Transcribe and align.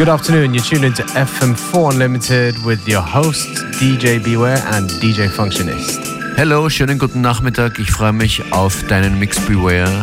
Good 0.00 0.08
afternoon. 0.08 0.54
You're 0.54 0.64
tuned 0.64 0.86
into 0.86 1.02
FM4 1.02 1.92
Unlimited 1.92 2.54
with 2.64 2.88
your 2.88 3.02
hosts 3.02 3.62
DJ 3.82 4.18
Beware 4.24 4.56
and 4.72 4.88
DJ 4.88 5.28
Functionist. 5.28 6.00
Hello, 6.38 6.70
schönen 6.70 6.98
guten 6.98 7.20
Nachmittag. 7.20 7.78
Ich 7.78 7.90
freue 7.90 8.14
mich 8.14 8.42
auf 8.50 8.82
deinen 8.84 9.18
Mix 9.18 9.38
Beware. 9.40 10.02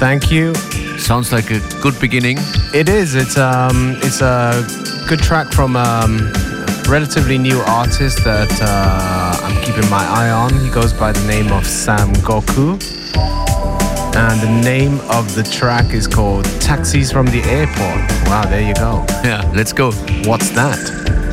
Thank 0.00 0.30
you. 0.30 0.54
Sounds 0.96 1.32
like 1.32 1.50
a 1.50 1.60
good 1.82 2.00
beginning. 2.00 2.38
It 2.72 2.88
is. 2.88 3.14
It's 3.14 3.36
um, 3.36 3.98
it's 4.00 4.22
a 4.22 4.64
good 5.06 5.20
track 5.20 5.52
from 5.52 5.76
um, 5.76 6.32
a 6.86 6.88
relatively 6.88 7.36
new 7.36 7.60
artist 7.66 8.24
that 8.24 8.50
uh, 8.62 9.36
I'm 9.44 9.62
keeping 9.62 9.86
my 9.90 10.02
eye 10.02 10.30
on. 10.30 10.50
He 10.64 10.70
goes 10.70 10.94
by 10.94 11.12
the 11.12 11.26
name 11.26 11.52
of 11.52 11.66
Sam 11.66 12.10
Goku. 12.24 12.95
And 14.16 14.40
the 14.40 14.62
name 14.64 14.98
of 15.10 15.34
the 15.34 15.42
track 15.42 15.92
is 15.92 16.08
called 16.08 16.46
Taxis 16.58 17.12
from 17.12 17.26
the 17.26 17.42
Airport. 17.42 18.10
Wow, 18.26 18.46
there 18.48 18.66
you 18.66 18.74
go. 18.74 19.04
Yeah, 19.22 19.48
let's 19.54 19.74
go. 19.74 19.92
What's 20.24 20.48
that? 20.52 21.25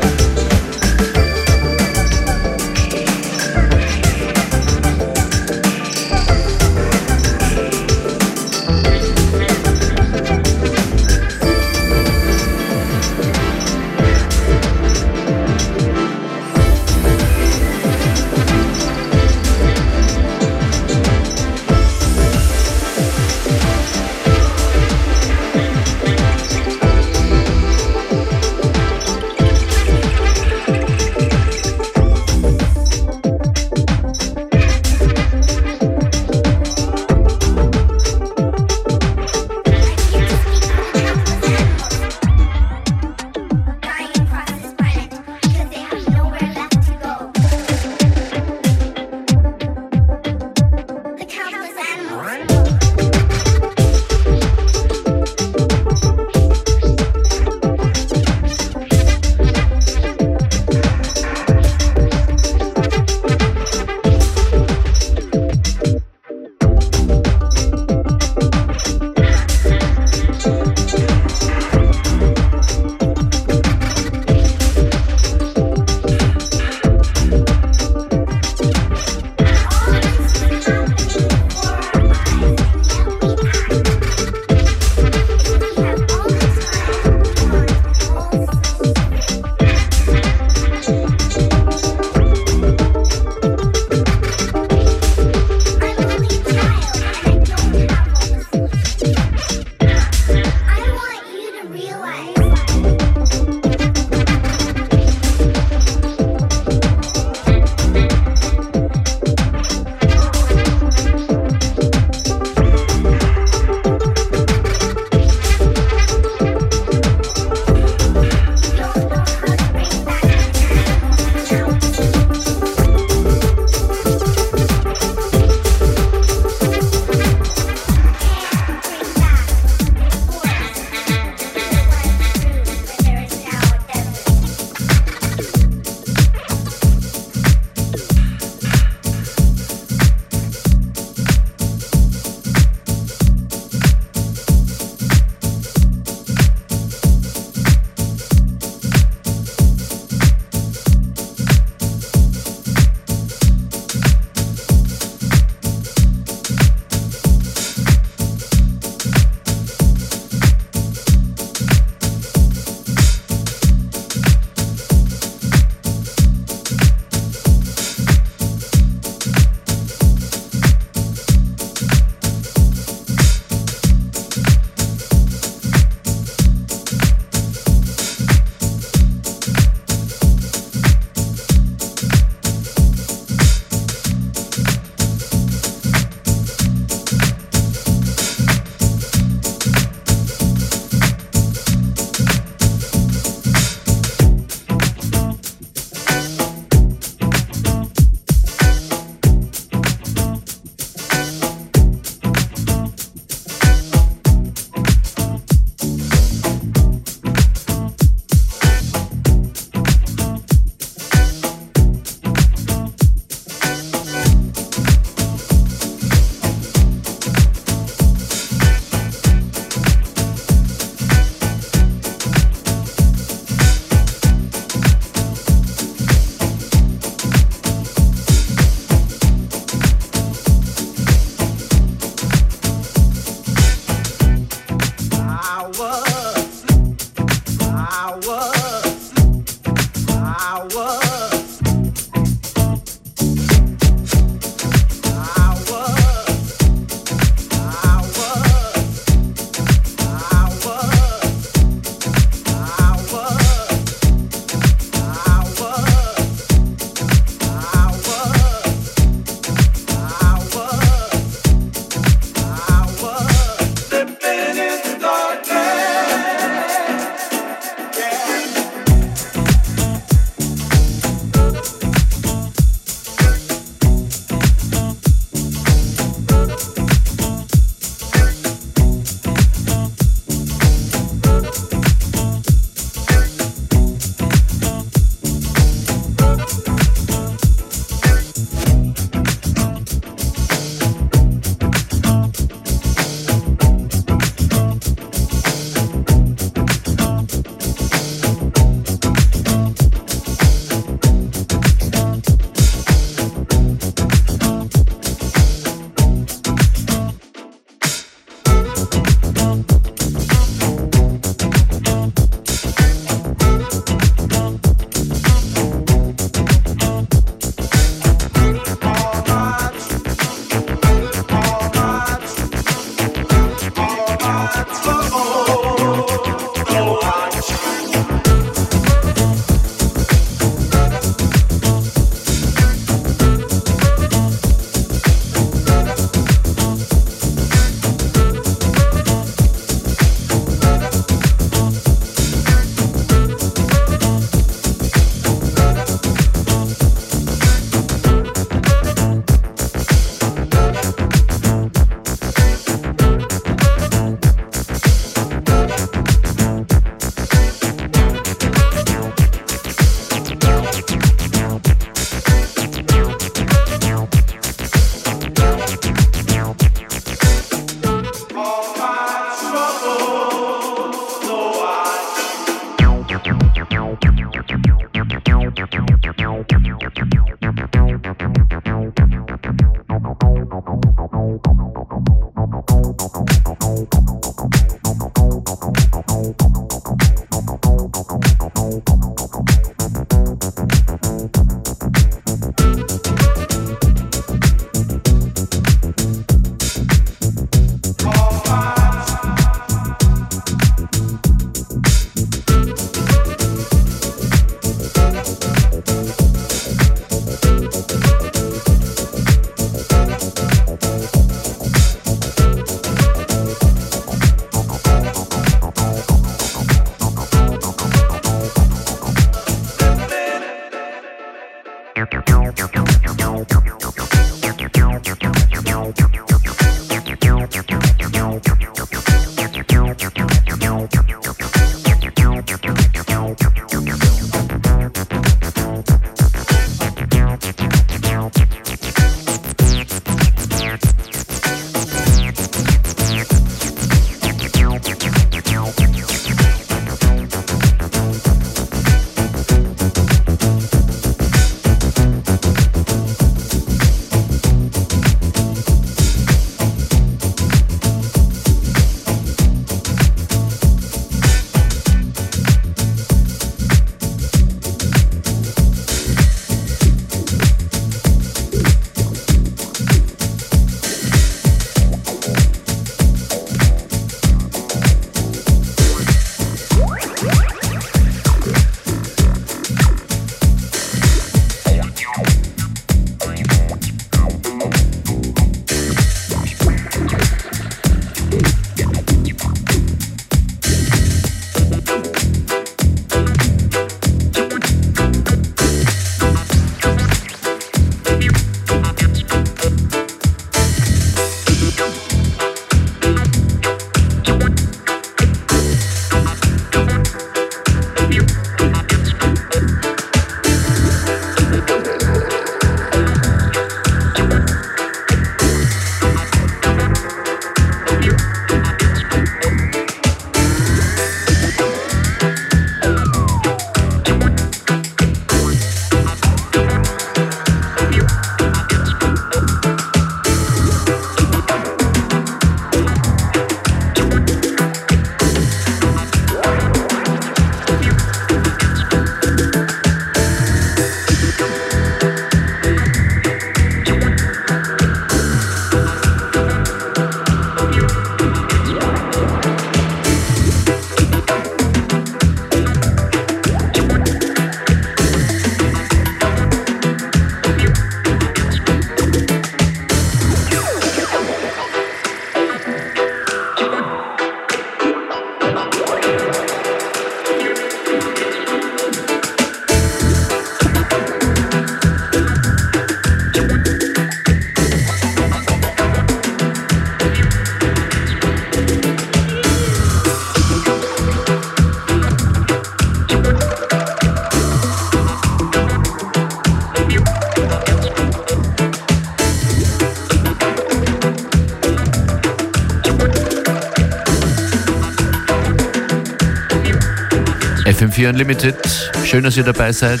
FM4 597.96 598.08
Unlimited. 598.10 598.56
Schön, 599.04 599.24
dass 599.24 599.36
ihr 599.38 599.42
dabei 599.42 599.72
seid 599.72 600.00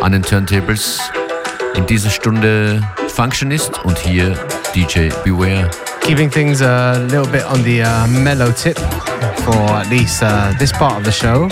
an 0.00 0.12
den 0.12 0.22
Turntables. 0.22 0.98
In 1.74 1.84
dieser 1.86 2.08
Stunde 2.08 2.80
Functionist 3.08 3.84
und 3.84 3.98
hier 3.98 4.34
DJ 4.74 5.08
Beware. 5.22 5.70
keeping 6.00 6.30
things 6.30 6.62
a 6.62 7.06
little 7.10 7.30
bit 7.30 7.44
on 7.44 7.62
the 7.62 7.82
uh, 7.82 8.06
mellow 8.08 8.50
tip 8.50 8.78
for 9.44 9.54
at 9.54 9.88
least 9.88 10.22
uh, 10.22 10.52
this 10.58 10.72
part 10.72 10.96
of 10.96 11.04
the 11.04 11.12
show. 11.12 11.44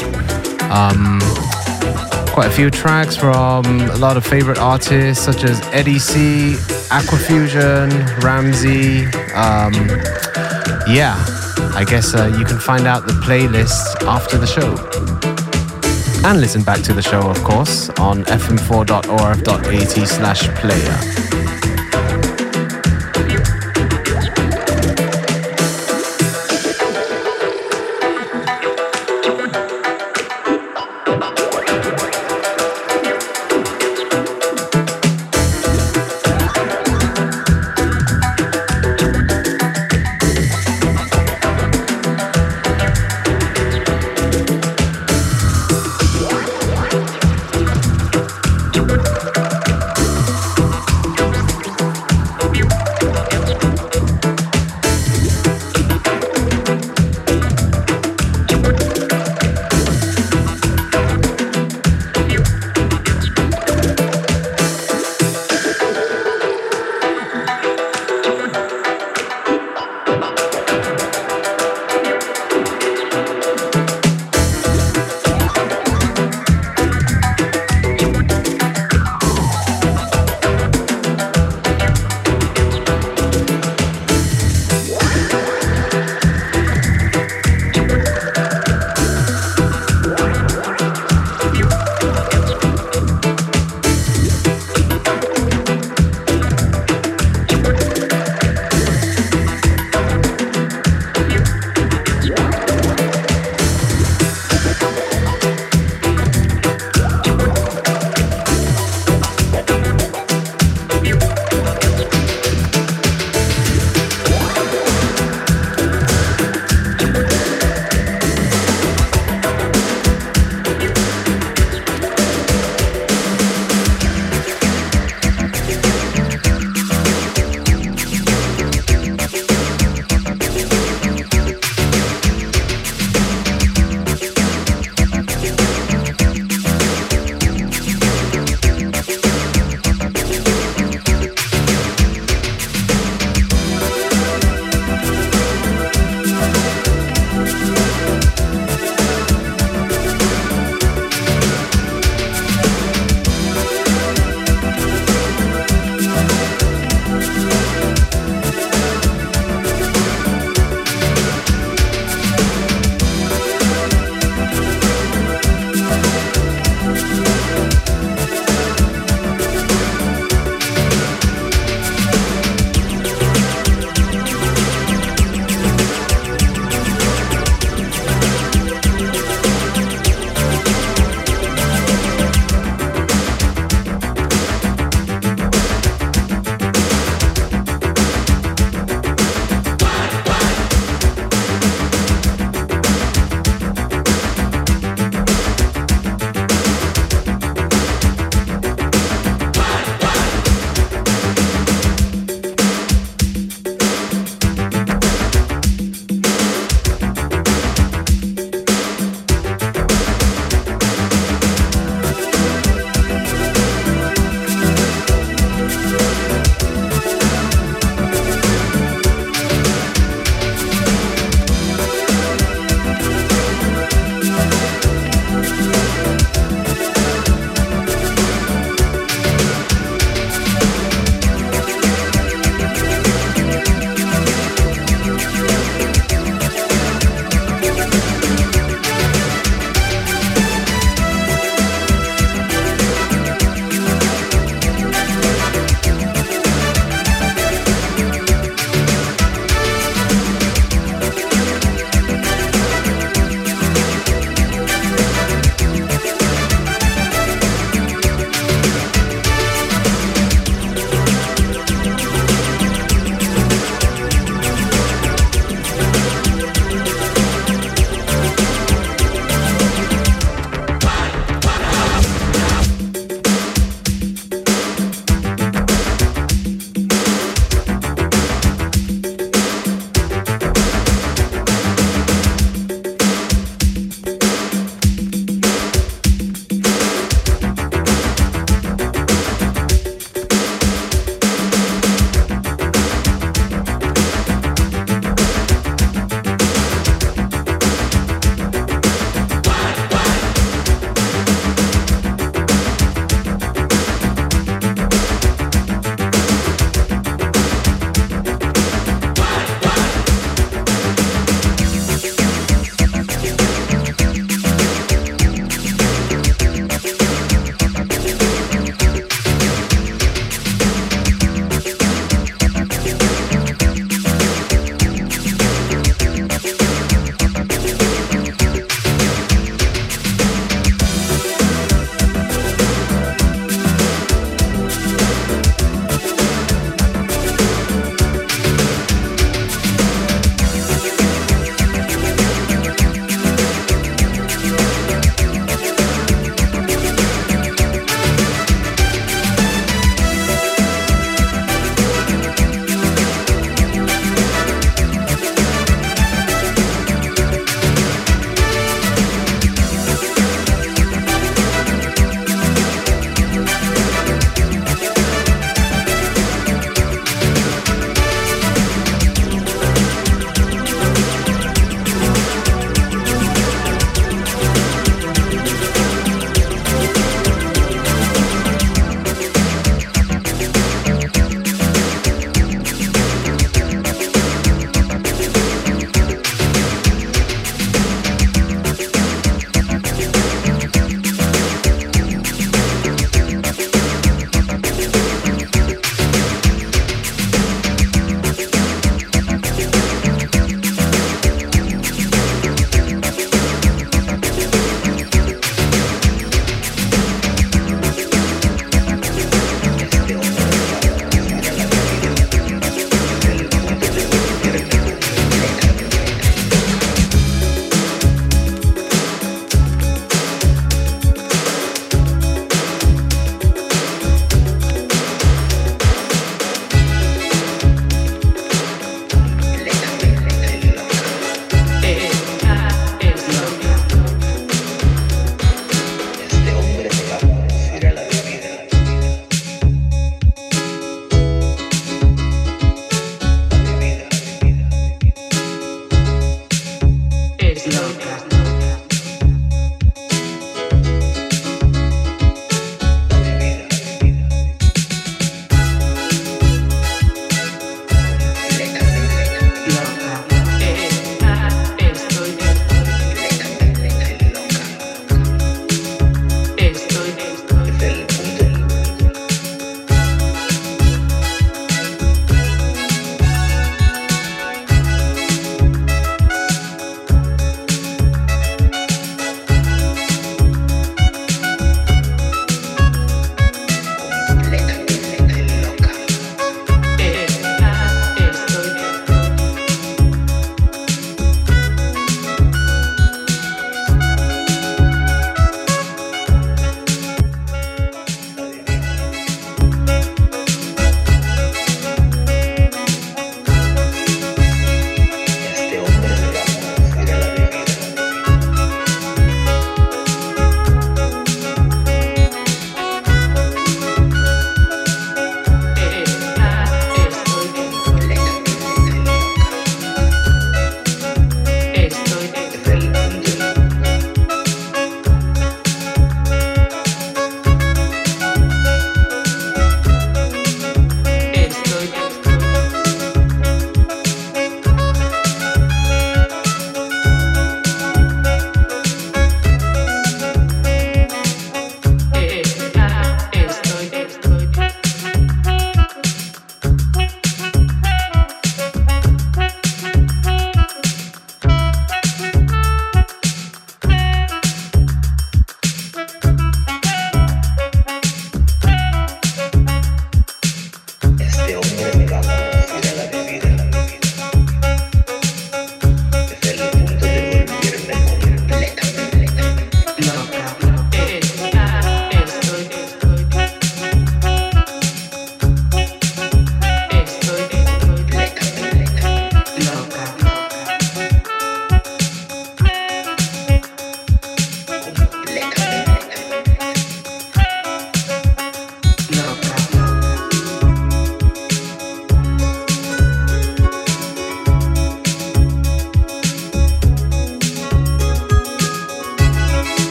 Um, 0.70 1.20
quite 2.32 2.46
a 2.46 2.50
few 2.50 2.70
tracks 2.70 3.16
from 3.16 3.64
a 3.90 3.96
lot 3.96 4.16
of 4.16 4.26
favorite 4.26 4.58
artists 4.58 5.22
such 5.22 5.44
as 5.44 5.60
Eddie 5.72 5.98
C, 5.98 6.54
Aquafusion, 6.90 7.90
Ramsey. 8.22 9.04
Um, 9.34 9.74
yeah, 10.88 11.16
I 11.74 11.84
guess 11.86 12.14
uh, 12.14 12.34
you 12.38 12.44
can 12.44 12.58
find 12.58 12.86
out 12.86 13.06
the 13.06 13.12
playlist 13.12 14.02
after 14.06 14.38
the 14.38 14.46
show. 14.46 14.89
And 16.22 16.38
listen 16.40 16.62
back 16.62 16.82
to 16.82 16.92
the 16.92 17.02
show, 17.02 17.20
of 17.30 17.42
course, 17.42 17.88
on 17.98 18.24
fm4.orf.at 18.24 20.08
slash 20.08 20.48
player. 20.60 21.19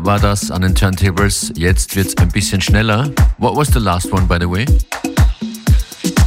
War 0.00 0.18
das 0.18 0.50
an 0.50 0.62
den 0.62 0.74
Turntables. 0.74 1.52
Jetzt 1.56 1.94
wird's 1.96 2.16
ein 2.16 2.28
bisschen 2.28 2.60
schneller. 2.60 3.10
What 3.38 3.56
was 3.56 3.68
the 3.68 3.78
last 3.78 4.12
one, 4.12 4.26
by 4.26 4.38
the 4.38 4.48
way? 4.48 4.66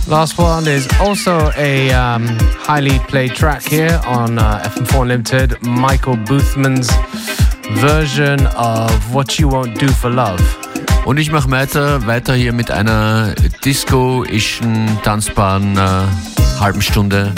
Last 0.08 0.38
one 0.40 0.68
is 0.68 0.88
also 1.00 1.52
a 1.58 1.92
um, 1.92 2.28
highly 2.66 3.00
played 3.08 3.36
track 3.36 3.62
here 3.64 4.00
on 4.08 4.40
uh, 4.40 4.64
FM4 4.64 5.02
Unlimited. 5.02 5.62
Michael 5.64 6.16
Boothman's 6.16 6.90
version 7.82 8.48
of 8.56 8.92
What 9.14 9.38
You 9.38 9.50
Won't 9.50 9.78
Do 9.78 9.88
for 9.88 10.10
Love. 10.10 10.42
Und 11.06 11.18
ich 11.18 11.32
mache 11.32 11.50
weiter, 11.52 12.06
weiter 12.08 12.36
hier 12.36 12.54
mit 12.54 12.72
einer 12.72 13.34
disco-ischen, 13.64 14.98
tanzbaren 15.04 15.78
äh, 15.78 16.60
halben 16.60 16.82
Stunde. 16.82 17.34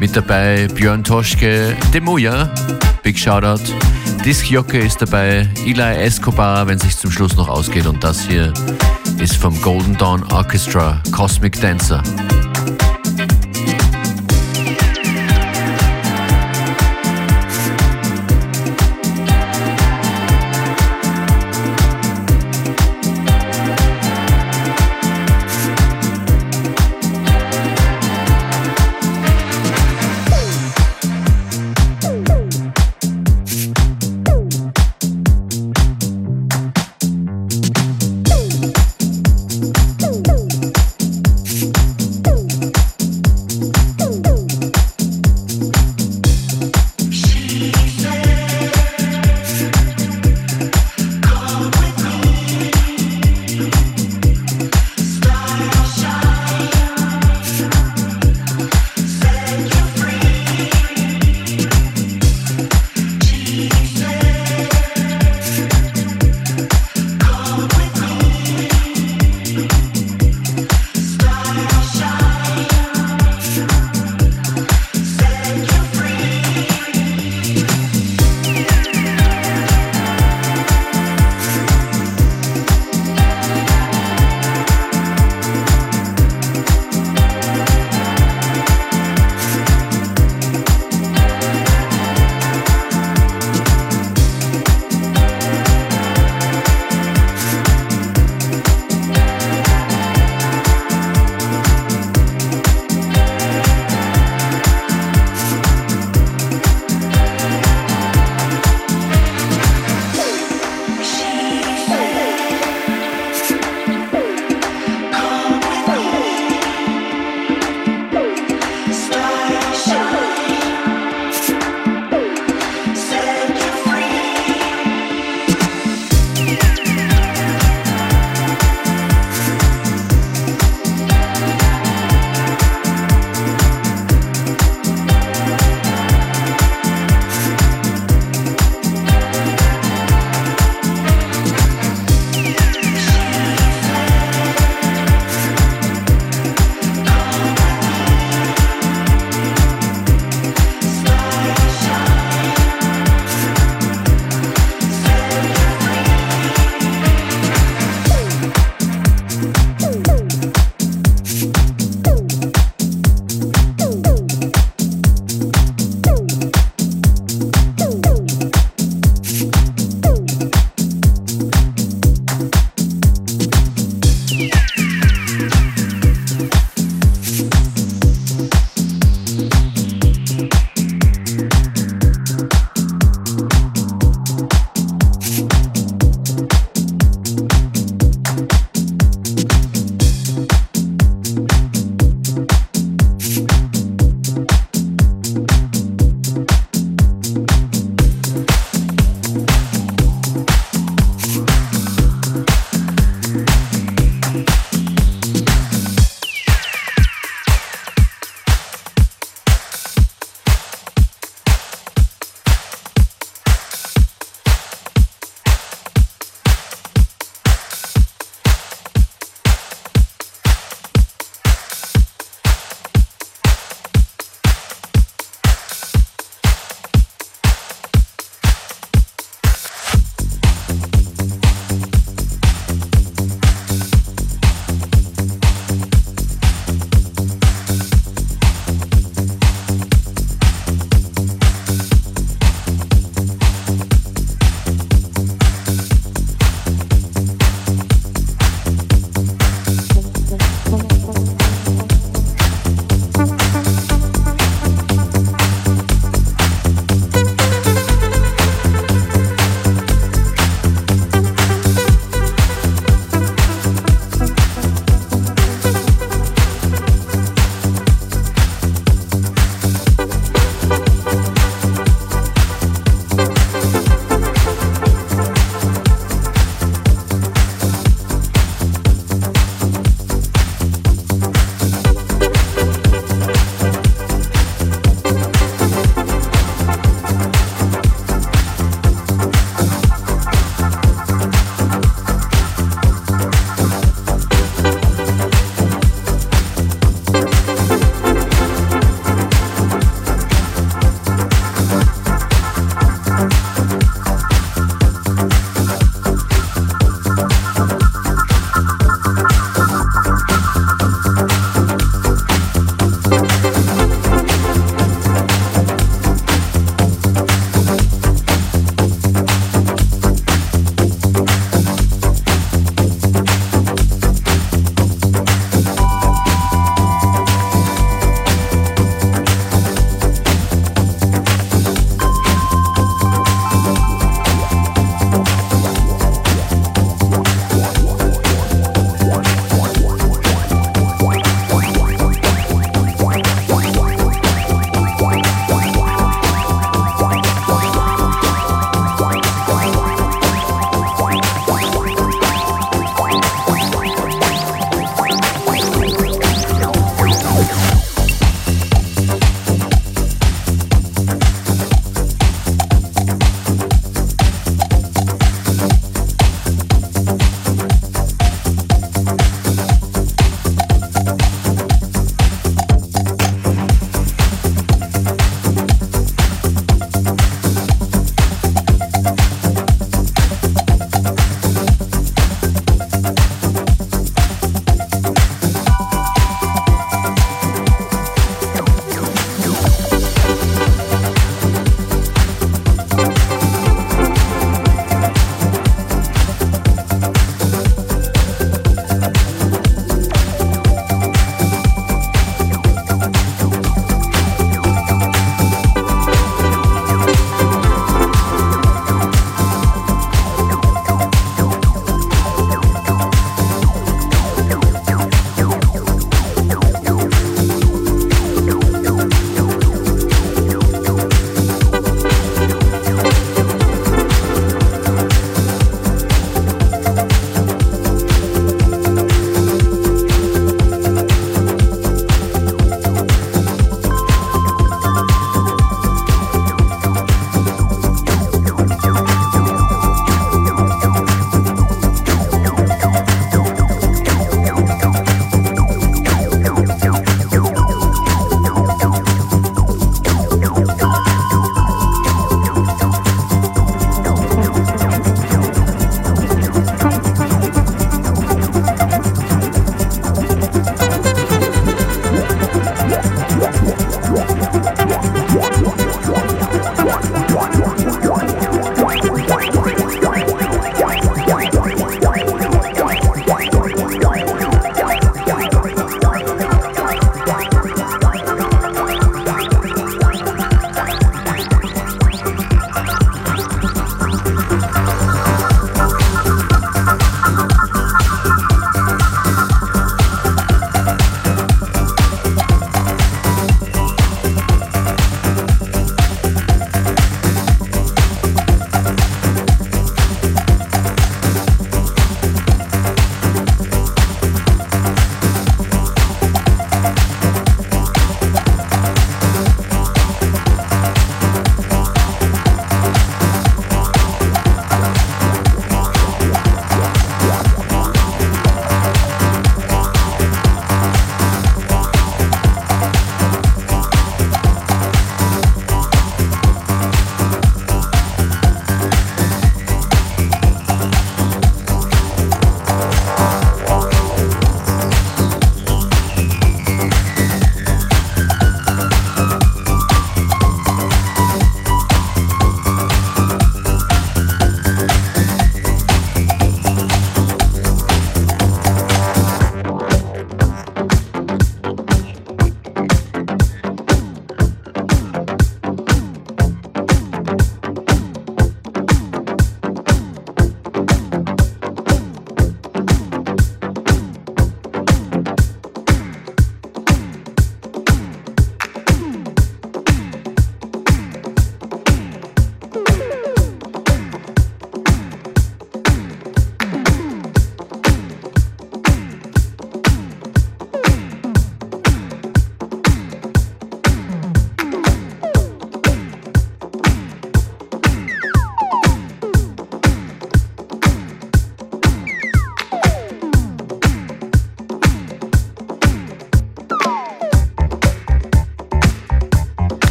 Mit 0.00 0.16
dabei 0.16 0.68
Björn 0.74 1.04
Toschke, 1.04 1.76
Demuja, 1.92 2.52
Big 3.02 3.18
Shoutout. 3.18 3.62
Disc 4.24 4.48
Jocke 4.48 4.78
ist 4.78 5.02
dabei, 5.02 5.48
Eli 5.66 5.80
Escobar, 6.04 6.68
wenn 6.68 6.76
es 6.76 6.82
sich 6.84 6.96
zum 6.96 7.10
Schluss 7.10 7.36
noch 7.36 7.48
ausgeht. 7.48 7.86
Und 7.86 8.04
das 8.04 8.20
hier 8.22 8.52
ist 9.18 9.36
vom 9.36 9.60
Golden 9.62 9.96
Dawn 9.98 10.22
Orchestra, 10.32 11.02
Cosmic 11.10 11.60
Dancer. 11.60 12.00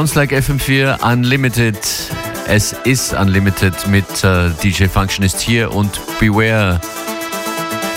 Sounds 0.00 0.14
like 0.14 0.30
FM4 0.30 0.98
Unlimited. 1.02 1.78
Es 2.48 2.72
ist 2.84 3.12
Unlimited 3.12 3.74
mit 3.88 4.06
uh, 4.24 4.48
DJ 4.62 4.86
Functionist 4.86 5.38
hier 5.38 5.74
und 5.74 6.00
Beware 6.18 6.80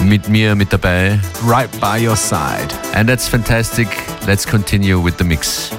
mit 0.01 0.28
mir 0.28 0.54
mit 0.54 0.74
dabei. 0.74 1.18
Right 1.45 1.72
by 1.80 2.06
your 2.06 2.18
side. 2.18 2.76
And 2.93 3.08
that's 3.08 3.30
fantastic. 3.30 3.88
Let's 4.28 4.45
continue 4.45 5.01
with 5.01 5.14
the 5.18 5.24
mix. 5.24 5.72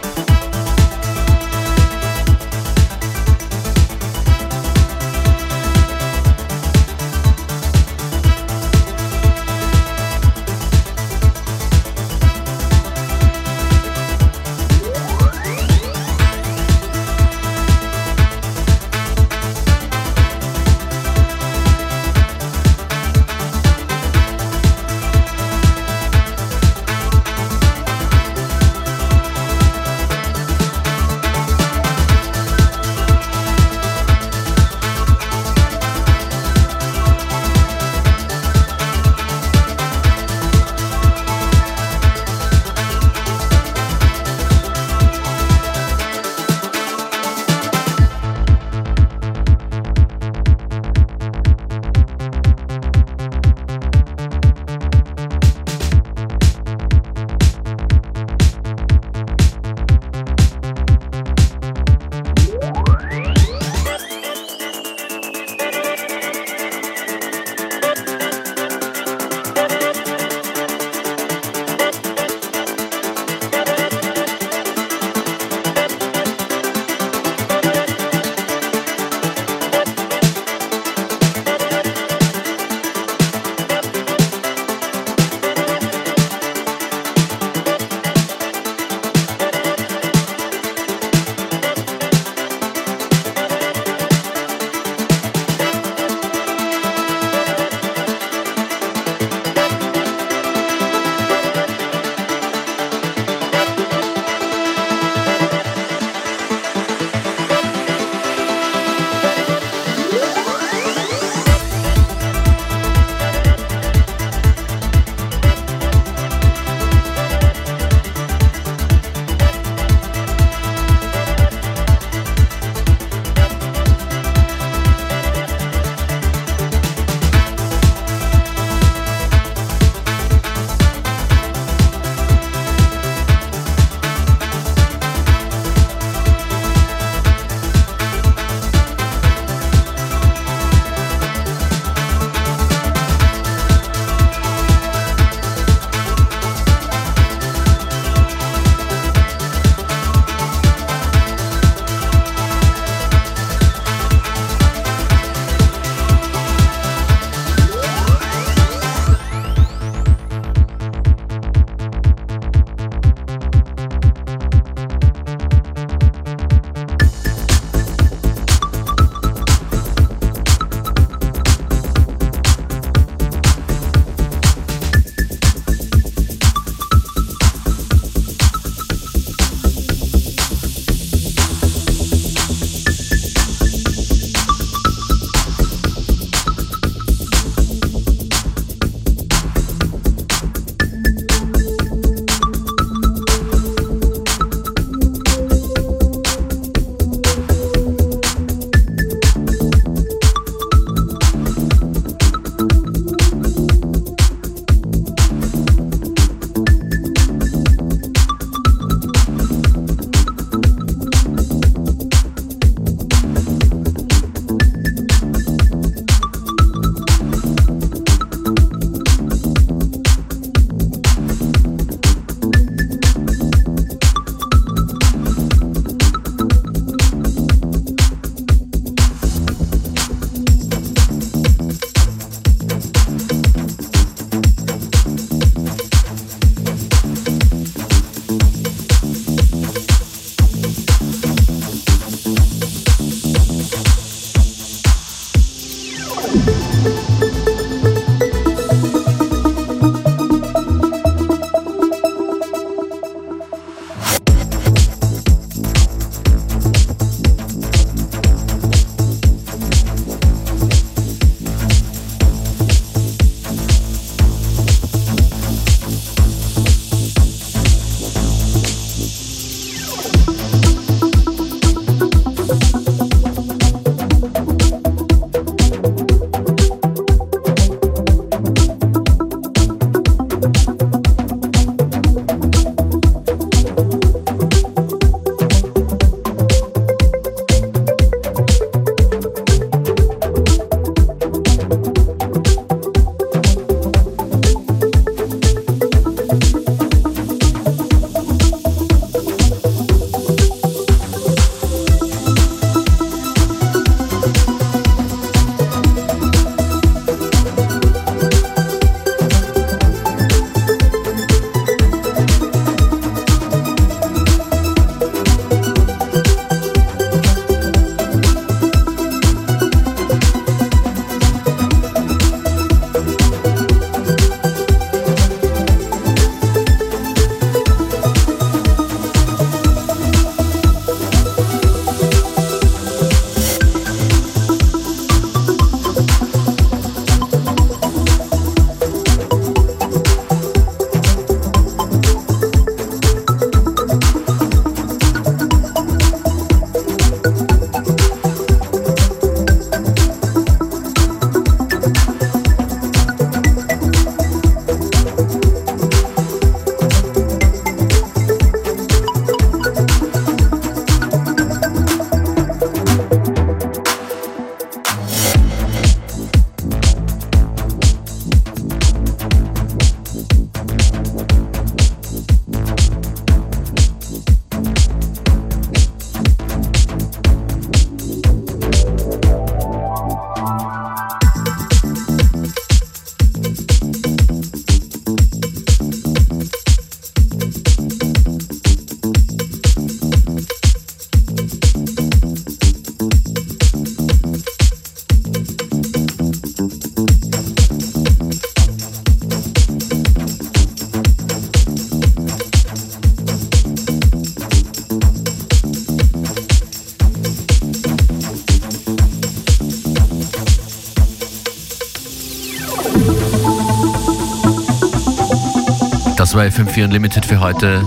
War 416.35 416.45
FM4 416.47 416.85
Unlimited 416.85 417.25
für 417.25 417.39
heute. 417.39 417.81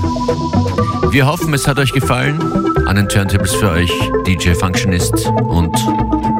Wir 1.11 1.25
hoffen, 1.27 1.53
es 1.53 1.67
hat 1.67 1.79
euch 1.79 1.91
gefallen. 1.91 2.39
An 2.85 2.95
den 2.95 3.09
Turntables 3.09 3.53
für 3.53 3.69
euch 3.71 3.91
DJ 4.25 4.51
Functionist 4.51 5.27
und 5.49 5.75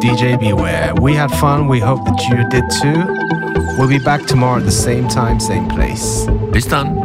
DJ 0.01 0.37
Beware. 0.37 0.93
We 1.01 1.19
had 1.19 1.29
fun. 1.31 1.69
We 1.69 1.85
hope 1.85 2.05
that 2.05 2.21
you 2.29 2.37
did 2.49 2.63
too. 2.81 3.03
We'll 3.77 3.89
be 3.89 3.99
back 3.99 4.25
tomorrow 4.25 4.57
at 4.57 4.65
the 4.65 4.71
same 4.71 5.09
time, 5.09 5.39
same 5.39 5.67
place. 5.67 6.27
Bis 6.53 6.67
dann. 6.67 6.96